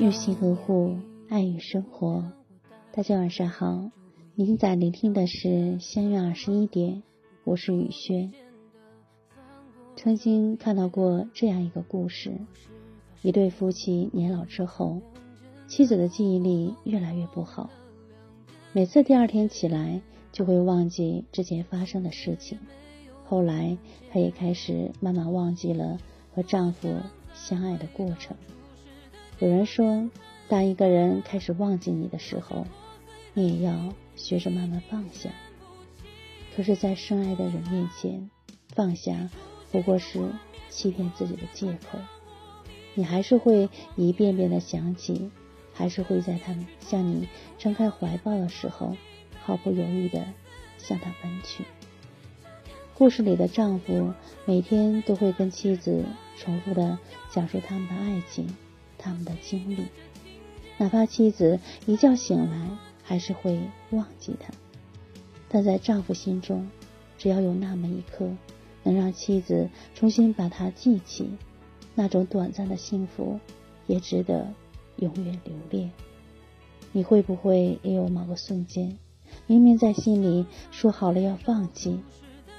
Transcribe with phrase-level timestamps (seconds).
[0.00, 0.96] 用心呵护，
[1.28, 2.30] 爱与生活。
[2.92, 3.90] 大家晚上好，
[4.34, 7.02] 您在聆听的是相约二十一点，
[7.44, 8.32] 我是雨轩。
[9.96, 12.38] 曾经看到过这样一个故事：
[13.22, 15.00] 一对夫妻年老之后，
[15.66, 17.70] 妻子的记忆力越来越不好，
[18.72, 22.58] 每次第二天起来就会忘记之前发生的事情。
[23.24, 23.76] 后来，
[24.10, 25.98] 她也开始慢慢忘记了
[26.34, 26.88] 和丈夫
[27.32, 28.36] 相爱的过程。
[29.40, 30.10] 有人说，
[30.48, 32.66] 当一个人开始忘记你的时候，
[33.34, 35.30] 你也要学着慢慢放下。
[36.56, 38.28] 可是，在深爱的人面前，
[38.74, 39.30] 放下
[39.70, 40.32] 不过是
[40.68, 42.00] 欺骗自己的借口。
[42.94, 45.30] 你还是会一遍遍的想起，
[45.72, 47.28] 还是会在他们向你
[47.58, 48.96] 张开怀抱的时候，
[49.44, 50.26] 毫不犹豫的
[50.78, 51.62] 向他奔去。
[52.94, 54.12] 故事里的丈夫
[54.46, 56.04] 每天都会跟妻子
[56.36, 56.98] 重复的
[57.30, 58.52] 讲述他们的爱情。
[58.98, 59.86] 他们的经历，
[60.76, 62.68] 哪怕妻子一觉醒来
[63.02, 64.52] 还是会忘记他，
[65.48, 66.68] 但在丈夫心中，
[67.16, 68.28] 只要有那么一刻
[68.82, 71.30] 能让妻子重新把他记起，
[71.94, 73.40] 那种短暂的幸福
[73.86, 74.52] 也值得
[74.96, 75.90] 永远留恋。
[76.92, 78.98] 你会不会也有某个瞬间，
[79.46, 82.00] 明明在心里说好了要放弃，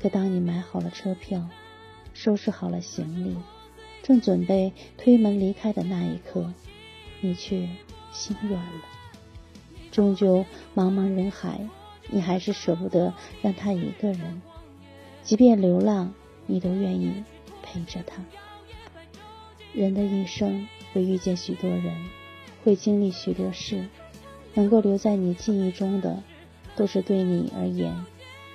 [0.00, 1.48] 可当你买好了车票，
[2.12, 3.36] 收拾好了行李？
[4.02, 6.52] 正准备推门离开的那一刻，
[7.20, 7.68] 你却
[8.12, 8.82] 心软了。
[9.90, 11.68] 终究，茫茫人海，
[12.08, 13.12] 你还是舍不得
[13.42, 14.40] 让他一个人。
[15.22, 16.12] 即便流浪，
[16.46, 17.24] 你都愿意
[17.62, 18.24] 陪着他。
[19.72, 22.08] 人的一生会遇见许多人，
[22.64, 23.86] 会经历许多事，
[24.54, 26.22] 能够留在你记忆中的，
[26.74, 28.04] 都是对你而言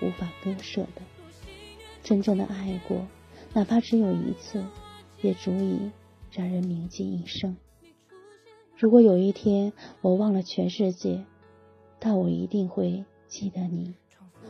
[0.02, 1.02] 无法割舍的。
[2.04, 3.08] 真正的爱过，
[3.54, 4.64] 哪怕只有一次。
[5.26, 5.92] 也足以
[6.32, 7.58] 让人铭记一生。
[8.78, 11.26] 如果有一天我忘了全世界，
[11.98, 13.96] 但我一定会记得你。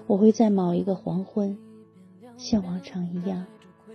[0.06, 1.58] 我会在某一个黄昏，
[2.38, 3.46] 像往常一样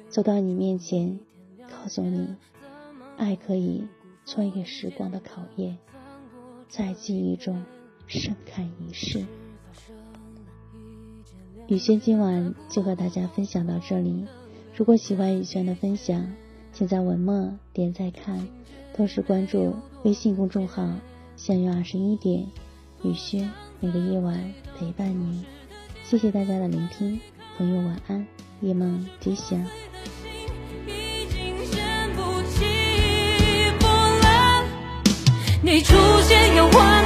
[0.09, 1.21] 走到你面前，
[1.69, 2.35] 告诉你，
[3.19, 3.87] 爱可以
[4.25, 5.77] 穿越时光的考验，
[6.69, 7.63] 在记忆中
[8.07, 9.27] 盛开一世。
[11.69, 14.25] 雨轩今晚就和大家分享到这里。
[14.75, 16.35] 如果喜欢雨轩的分享，
[16.73, 18.49] 请在文末点再看，
[18.97, 20.89] 同时关注微信公众号
[21.37, 22.47] “相约二十一点”，
[23.05, 23.51] 雨轩
[23.81, 25.45] 每个夜晚陪伴你。
[26.05, 27.21] 谢谢大家的聆听，
[27.57, 28.27] 朋友晚安，
[28.61, 29.65] 夜梦吉祥。
[35.63, 37.00] 你出现又幻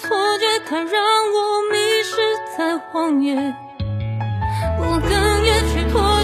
[0.00, 1.02] 错觉它让
[1.32, 2.16] 我迷失
[2.56, 3.34] 在荒野，
[4.78, 5.10] 我哽
[5.44, 6.17] 咽去拖。